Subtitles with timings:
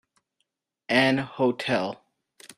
[0.89, 2.03] An hotel.